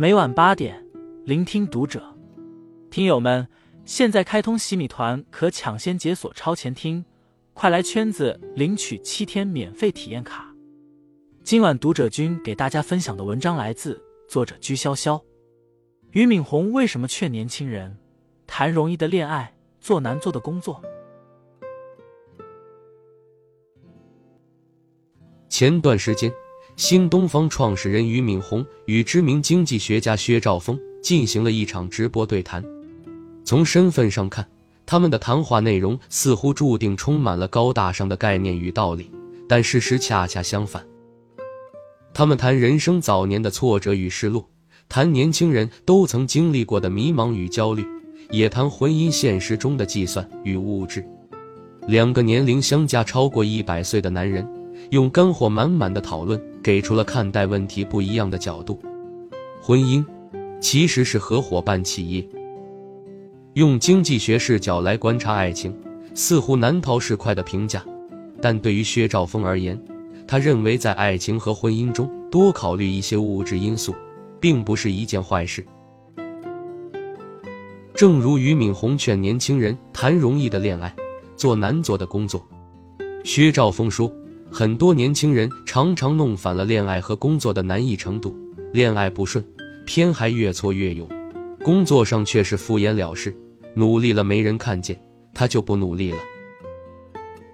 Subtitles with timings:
[0.00, 0.80] 每晚八点，
[1.24, 2.16] 聆听读者。
[2.88, 3.48] 听友们，
[3.84, 7.04] 现在开通洗米团，可抢先解锁超前听，
[7.52, 10.54] 快来圈子领取七天免费体验卡。
[11.42, 15.20] 今晚读者君给大家分享的文章来自作者居潇潇。
[16.12, 17.98] 俞敏洪为什么劝年轻人
[18.46, 20.80] 谈容易的恋爱，做难做的工作？
[25.48, 26.32] 前段时间。
[26.78, 32.64] 新东方创始人俞敏洪与知名经济学家薛兆丰进行了一场直播对谈。
[33.44, 34.46] 从身份上看，
[34.86, 39.10] 他们的谈话内容似乎注定充满了高大上的概念与道理，
[39.48, 40.86] 但事实恰恰相反。
[42.14, 44.48] 他们谈人生早年的挫折与失落，
[44.88, 47.84] 谈年轻人都曾经历过的迷茫与焦虑，
[48.30, 51.04] 也谈婚姻现实中的计算与物质。
[51.88, 54.48] 两个年龄相加超过一百岁的男人。
[54.90, 58.80] 用干货满满的讨论，给出了看待问题不一样的角度。
[59.60, 60.04] 婚姻
[60.60, 62.26] 其实是合伙办企业。
[63.54, 65.74] 用经济学视角来观察爱情，
[66.14, 67.84] 似乎难逃市侩的评价。
[68.40, 69.80] 但对于薛兆丰而言，
[70.26, 73.94] 他认为在爱情和婚姻中多考虑一些物质因素，
[74.38, 75.66] 并不是一件坏事。
[77.94, 80.94] 正如俞敏洪劝年轻人谈容易的恋爱，
[81.36, 82.46] 做难做的工作，
[83.24, 84.12] 薛兆丰说。
[84.50, 88.36] 很多年轻人常常弄反了恋爱和工作的难易程度，
[88.72, 89.44] 恋爱不顺，
[89.84, 91.06] 偏还越挫越勇；
[91.62, 93.34] 工作上却是敷衍了事，
[93.74, 94.98] 努力了没人看见，
[95.34, 96.18] 他就不努力了。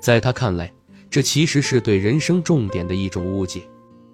[0.00, 0.72] 在他看来，
[1.10, 3.62] 这其实是对人生重点的一种误解。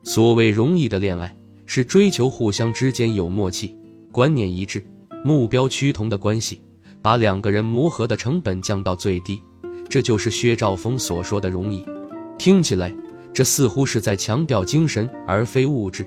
[0.03, 3.77] 所谓容易的恋爱，是追求互相之间有默契、
[4.11, 4.84] 观念一致、
[5.22, 6.62] 目标趋同的关系，
[7.03, 9.41] 把两个人磨合的成本降到最低，
[9.89, 11.84] 这就是薛兆丰所说的容易。
[12.41, 12.91] 听起来，
[13.35, 16.07] 这似乎是在强调精神而非物质。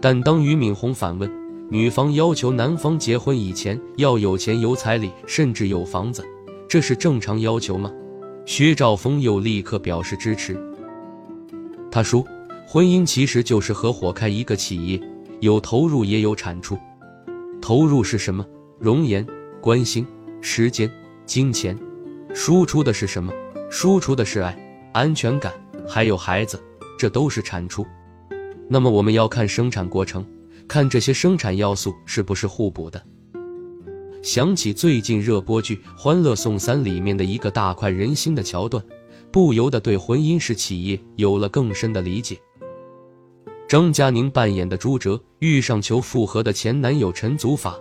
[0.00, 1.28] 但当俞敏洪反问
[1.68, 6.24] 女方要求男方结婚以前要有钱有彩礼，甚至有房子，
[6.68, 7.90] 这是正常要求吗？
[8.46, 10.56] 薛兆丰又立刻表示支持。
[11.90, 12.24] 他说
[12.64, 15.00] ：“婚姻其实就是合伙开一个企业，
[15.40, 16.78] 有投入也有产出。
[17.60, 18.46] 投入是什么？
[18.78, 19.26] 容颜、
[19.60, 20.06] 关心、
[20.40, 20.88] 时间、
[21.26, 21.76] 金钱。
[22.32, 23.32] 输出的是什么？
[23.68, 24.56] 输出的是爱。”
[24.92, 25.52] 安全感，
[25.88, 26.62] 还有孩子，
[26.98, 27.86] 这都是产出。
[28.68, 30.24] 那么我们要看生产过程，
[30.68, 33.02] 看这些生产要素是不是互补的。
[34.22, 38.84] 想起最近热播剧《欢乐颂三》里面的一个大快人心的桥段，
[39.32, 42.38] 不由得对婚姻式企业有了更深的理解。
[43.66, 47.74] 张嘉宁扮演的朱哲遇上求复合的前男友陈祖法，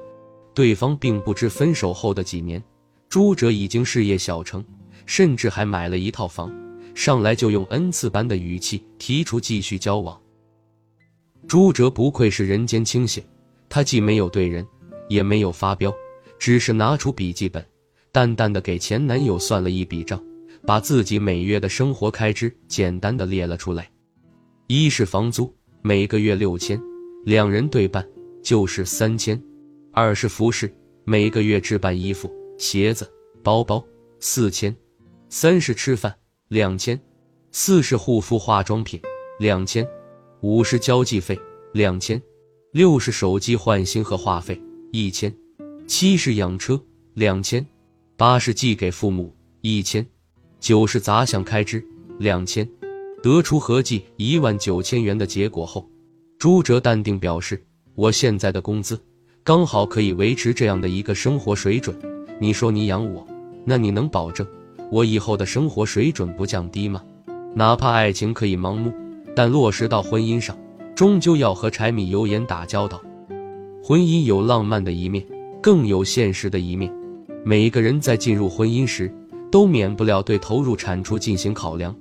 [0.54, 2.64] 对方并不知分手后的几年，
[3.10, 4.66] 朱哲已经事业小成，
[5.06, 6.52] 甚至还买了一套房。
[6.94, 10.20] 上来就用恩赐般的语气提出继续交往。
[11.48, 13.24] 朱哲不愧是人间清醒，
[13.68, 14.66] 他既没有对人，
[15.10, 15.94] 也没有发飙，
[16.38, 17.66] 只是拿出笔记本，
[18.12, 20.24] 淡淡的给前男友算了一笔账，
[20.66, 23.90] 把自己每月的生活开支简单的列了出来：
[24.68, 26.80] 一是房租，每个月六千，
[27.26, 28.08] 两人对半
[28.44, 29.36] 就是三千；
[29.92, 33.12] 二是服饰，每个月置办衣服、鞋子、
[33.44, 33.84] 包包
[34.20, 34.72] 四千；
[35.30, 36.16] 三是吃饭。
[36.52, 37.00] 两千，
[37.54, 39.00] 四是护肤化妆品，
[39.40, 39.88] 两千，
[40.42, 41.40] 五是交际费，
[41.72, 42.22] 两千，
[42.74, 45.34] 六是手机换新和话费，一千，
[45.88, 46.78] 七是养车，
[47.14, 47.66] 两千，
[48.18, 50.06] 八是寄给父母，一千，
[50.60, 51.82] 九是杂项开支，
[52.20, 52.68] 两千。
[53.24, 55.90] 得出合计一万九千元的结果后，
[56.38, 57.64] 朱哲淡定表示
[57.96, 59.02] ：“我现在的工资
[59.42, 61.98] 刚好可以维持这样的一个生活水准。
[62.42, 63.26] 你说你养我，
[63.64, 64.46] 那你能保证？”
[64.92, 67.02] 我以后的生活水准不降低吗？
[67.56, 68.92] 哪怕爱情可以盲目，
[69.34, 70.58] 但落实到婚姻上，
[70.94, 73.02] 终究要和柴米油盐打交道。
[73.82, 75.26] 婚姻有浪漫的一面，
[75.62, 76.94] 更有现实的一面。
[77.46, 79.10] 每一个人在进入婚姻时，
[79.50, 81.96] 都免不了对投入产出进行考量。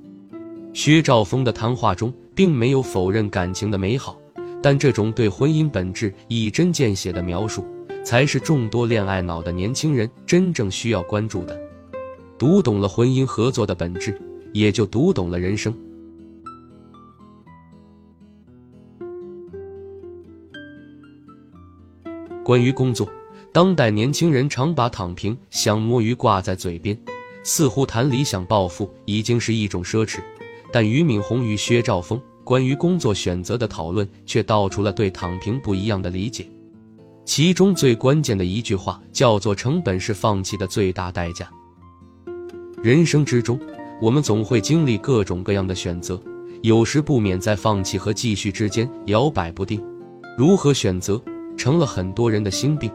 [0.72, 4.18] 薛兆丰的谈话中并没有否认感情的美好，
[4.60, 7.64] 但这种对婚姻本质一针见血的描述，
[8.04, 11.56] 才是众多恋爱脑的年轻人真正需要关注的。
[12.40, 14.18] 读懂了婚姻合作的本质，
[14.54, 15.74] 也就读懂了人生。
[22.42, 23.06] 关于工作，
[23.52, 26.98] 当代年轻人常把躺平、想摸鱼挂在嘴边，
[27.42, 30.20] 似乎谈理想抱负已经是一种奢侈。
[30.72, 36.46] 但俞敏洪与薛兆丰关于工作选择的讨论，却道出了对躺平不一样的理解。
[37.26, 41.46] 其中最关键的一句话叫做“成本是放弃的最大代价”。
[42.82, 43.60] 人生之中，
[44.00, 46.18] 我们总会经历各种各样的选择，
[46.62, 49.84] 有时不免在放弃和继续之间摇摆不定。
[50.38, 51.20] 如何选择，
[51.58, 52.90] 成了很多人的心病。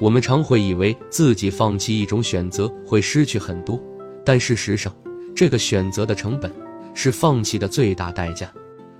[0.00, 3.78] 我们常会以为自己放弃一种选择会失去很多，
[4.24, 4.90] 但事实上，
[5.34, 6.50] 这个选择的成本
[6.94, 8.50] 是放弃的最大代价，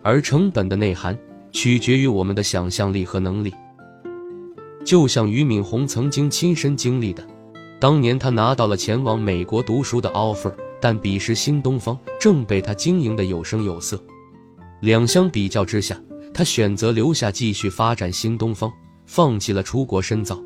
[0.03, 1.19] 而成本的内涵
[1.50, 3.55] 取决于我们的想象力和能力。
[4.85, 7.26] 就像俞敏洪曾经亲身经历的，
[7.78, 14.02] 当年他拿到了前往美国读书的 offer，但彼时新东方正被他经营的有声有色，
[14.81, 16.00] 两相比较之下，
[16.32, 18.73] 他选择留下继续发展新东方，
[19.05, 20.43] 放弃了出国深造。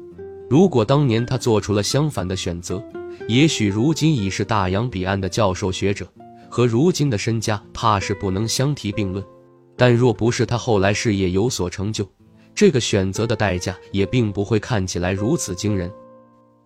[0.48, 2.82] 如果当年他做出了相反的选择，
[3.28, 6.12] 也许如今已是大洋彼岸的教授学者，
[6.48, 9.24] 和如今的身家怕是不能相提并论。
[9.76, 12.04] 但若不是他后来事业有所成就，
[12.56, 15.90] 这个选择的代价也并不会看起来如此惊人。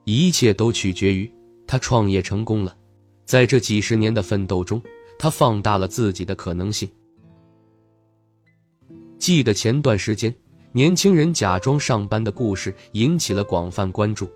[0.04, 1.30] 一切都取决于
[1.66, 2.76] 他创业成功了，
[3.24, 4.80] 在这几十年的奋斗中，
[5.18, 6.88] 他放大了自己的可能性。
[9.18, 10.34] 记得前段时间。
[10.76, 14.28] 年轻人假装上班的故事引起了广泛关注。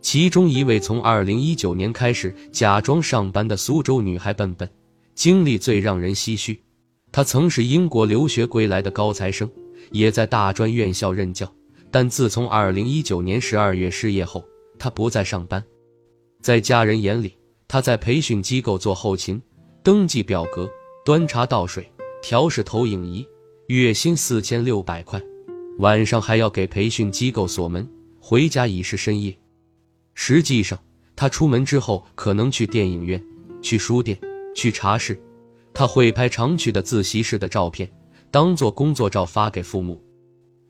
[0.00, 4.70] 其中一位从2019年开始假装上班的苏州女孩笨笨，
[5.16, 6.62] 经历最让人唏嘘。
[7.10, 9.50] 她曾是英国留学归来的高材生，
[9.90, 11.52] 也在大专院校任教。
[11.90, 14.44] 但自从2019年12月失业后，
[14.78, 15.62] 他不再上班。
[16.40, 17.36] 在家人眼里，
[17.66, 19.40] 他在培训机构做后勤，
[19.82, 20.70] 登记表格、
[21.04, 21.90] 端茶倒水、
[22.22, 23.26] 调试投影仪，
[23.68, 25.20] 月薪四千六百块。
[25.78, 27.86] 晚上还要给培训机构锁门，
[28.20, 29.36] 回家已是深夜。
[30.14, 30.78] 实际上，
[31.14, 33.22] 他出门之后可能去电影院、
[33.60, 34.18] 去书店、
[34.54, 35.20] 去茶室，
[35.74, 37.90] 他会拍常去的自习室的照片，
[38.30, 40.02] 当做工作照发给父母。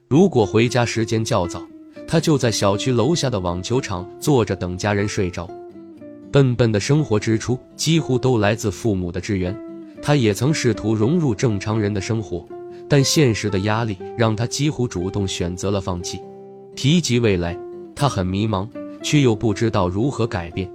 [0.08, 1.64] 如果回家时间较早，
[2.06, 5.48] 他就在小区楼下的网球场坐着等家人睡着。
[6.30, 9.56] 笨笨的生活支出几乎都来自父母的支援，
[10.02, 12.46] 他也曾试图融入正常人的生活。
[12.88, 16.20] 但现实的压力让他几乎主动选择了放弃。
[16.76, 17.58] 提及未来，
[17.96, 18.68] 他很迷茫，
[19.02, 20.70] 却又不知道如何改变。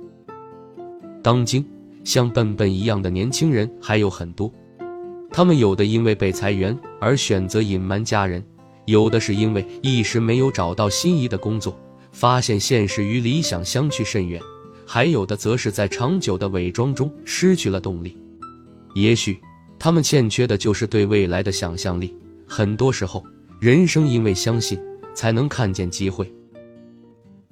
[1.21, 1.65] 当今
[2.03, 4.51] 像笨笨一样的年轻人还有很多，
[5.31, 8.43] 他们有的因为被裁员而选择隐瞒家人，
[8.91, 11.79] 有的是因为一时没有找到心仪的工作，
[12.11, 14.39] 发现现实与理想相去甚远，
[14.85, 18.17] 还有的则是在长久的伪装中失去了动力。
[18.93, 19.39] 也许。
[19.83, 22.15] 他们欠缺的就是对未来的想象力。
[22.47, 23.25] 很多时候，
[23.59, 24.79] 人生因为相信，
[25.15, 26.23] 才能看见机会；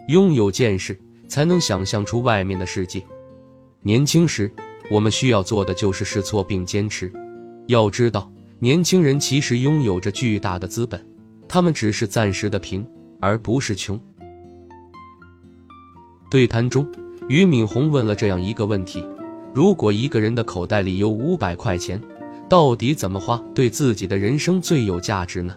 [0.09, 0.95] 拥有见识，
[1.27, 3.03] 才能想象出外面的世界。
[3.81, 4.53] 年轻时，
[4.91, 7.11] 我们需要做的就是试错并坚持。
[7.65, 11.03] 要知道，年轻人其实拥有着巨大的资本，
[11.49, 12.85] 他们只是暂时的贫，
[13.19, 13.99] 而不是穷。
[16.29, 16.87] 对谈中，
[17.27, 19.03] 俞敏洪问了这样一个问题：
[19.51, 21.99] 如果一个人的口袋里有五百块钱，
[22.47, 25.55] 到底怎么花对自己的人生最有价值呢？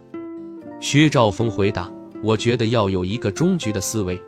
[0.80, 1.92] 薛兆丰回答
[2.24, 4.18] ：“我觉得要有一个终局的思维。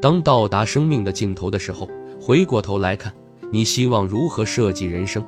[0.00, 3.12] 当到达生命的尽头的时候，回过头来看，
[3.50, 5.24] 你希望如何设计人生，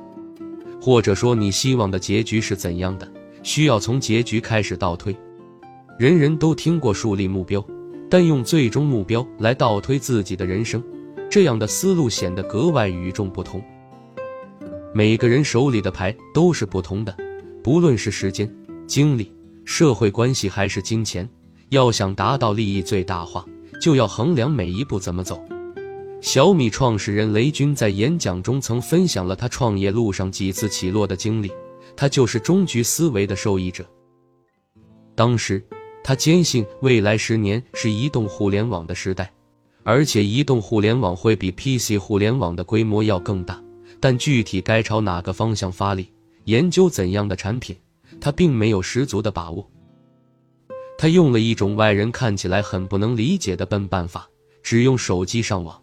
[0.81, 3.05] 或者说你希望的结局是怎样的？
[3.43, 5.13] 需要从结局开始倒推。
[5.97, 7.63] 人人都听过树立目标，
[8.09, 10.83] 但用最终目标来倒推自己的人生，
[11.29, 13.61] 这样的思路显得格外与众不同。”
[14.93, 17.15] 每个人手里的牌都是不同的，
[17.63, 18.51] 不论是时间、
[18.87, 19.31] 精力、
[19.63, 21.29] 社会关系还是金钱，
[21.69, 23.45] 要想达到利益最大化，
[23.79, 25.41] 就要衡量每一步怎么走。
[26.19, 31.49] 小米创始人雷军在演讲中曾分享了他创业路上几次起落的经历，
[31.95, 33.85] 他就是终局思维的受益者。
[35.15, 35.65] 当时
[36.03, 39.31] 他坚信未来十年是移动互联网的时代，
[39.83, 43.61] 而且移动互联网会比 PC 互联网的规模要更大。
[43.99, 46.11] 但具体该朝哪个方向发力，
[46.45, 47.75] 研究怎样的产品，
[48.19, 49.69] 他并没有十足的把握。
[50.97, 54.27] 他用了一种外人看起来很不能理解的笨办法，
[54.63, 55.79] 只用手机上网。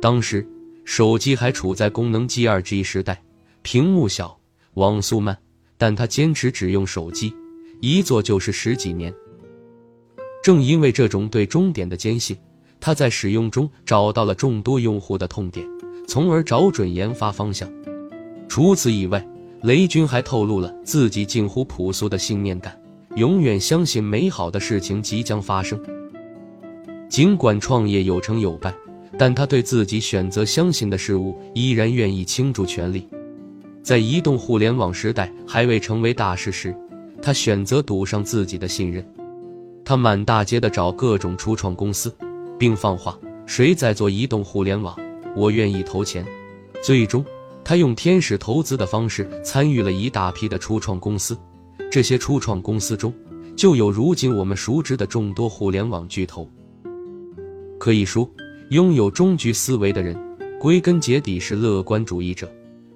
[0.00, 0.44] 当时
[0.84, 3.22] 手机还处在功能机二 G 时代，
[3.62, 4.36] 屏幕小，
[4.74, 5.38] 网速慢，
[5.78, 7.32] 但他坚持只用手机，
[7.80, 9.14] 一做就是十几年。
[10.50, 12.36] 正因为这种对终点的坚信，
[12.80, 15.64] 他在使用中找到了众多用户的痛点。
[16.08, 17.70] 从而找准研发方向。
[18.48, 19.24] 除此以外，
[19.62, 22.76] 雷军还透露了自己近乎朴素的信念感：
[23.14, 25.80] 永远相信美好的事情即将发生。
[27.08, 28.74] 尽管创业有成有败，
[29.16, 33.06] 但他对自己选择相信的事物依然愿意倾注全力。
[33.84, 36.74] 在移动互联网时代还未成为大势时，
[37.22, 39.06] 他选择赌上自己的信任。
[39.90, 42.14] 他满大街的找各种初创公司，
[42.56, 44.96] 并放话：谁在做移动互联网？
[45.34, 46.24] 我愿意投钱。
[46.80, 47.24] 最终，
[47.64, 51.36] 他用天使投资的方式参与了一大批的初创公司。
[51.90, 53.12] 这些初创公司中，
[53.56, 56.48] 就有如今我们熟知的众多互联网巨头。
[57.76, 58.30] 可以说，
[58.68, 60.16] 拥有终局思维的人，
[60.60, 62.48] 归根结底是乐观主义者。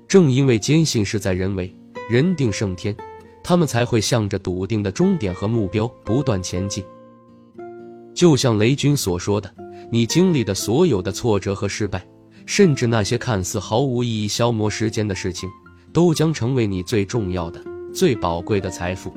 [0.06, 1.74] 正因为坚信事在人为，
[2.08, 2.96] 人定胜天，
[3.44, 6.82] 他们才会向着笃定的终点和目标不断前进。
[8.14, 9.52] 就像雷军所说的
[9.92, 12.04] ：“你经历的所有的挫折和失败，
[12.46, 15.48] 甚至那些看似毫无意义、消磨时间的事情，
[15.92, 19.14] 都将成为你最重要的、最宝贵的财富。”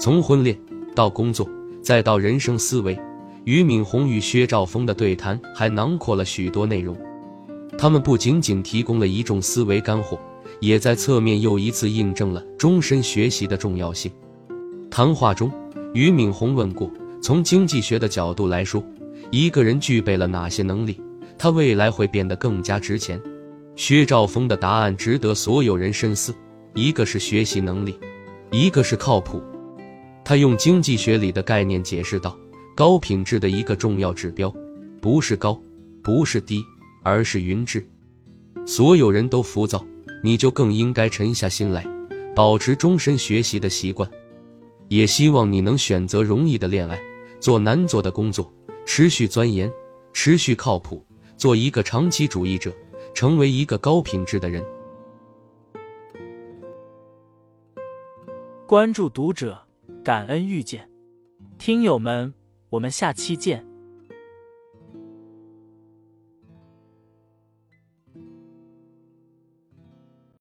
[0.00, 0.58] 从婚恋
[0.94, 1.48] 到工作，
[1.82, 2.98] 再到人生思维，
[3.44, 6.96] 俞敏洪与薛兆丰的对谈还囊括了许多内容。
[7.76, 10.18] 他们不仅仅提供了一众思维干货，
[10.60, 14.10] 也在侧面又一次印证了终身学习的重要性。
[14.90, 15.52] 谈话中，
[15.92, 16.90] 俞敏洪问过。
[17.22, 18.84] 从经济学的角度来说，
[19.30, 21.00] 一个人具备了哪些能力，
[21.36, 23.20] 他未来会变得更加值钱？
[23.74, 26.34] 薛兆丰的答案值得所有人深思：
[26.74, 27.98] 一个是学习能力，
[28.52, 29.42] 一个是靠谱。
[30.24, 32.38] 他用经济学里的概念解释道：
[32.74, 34.54] 高品质的一个重要指标，
[35.00, 35.60] 不是高，
[36.02, 36.64] 不是低，
[37.02, 37.86] 而是匀质。
[38.64, 39.84] 所有人都浮躁，
[40.22, 41.86] 你就更应该沉下心来，
[42.34, 44.10] 保持终身学习的习惯。
[44.88, 47.00] 也希望你能选择容易的恋爱。
[47.38, 48.50] 做难做的工作，
[48.86, 49.70] 持续钻研，
[50.12, 51.04] 持续靠谱，
[51.36, 52.72] 做一个长期主义者，
[53.14, 54.64] 成为一个高品质的人。
[58.66, 59.56] 关注读者，
[60.02, 60.88] 感恩遇见，
[61.58, 62.32] 听友们，
[62.70, 63.64] 我们下期见。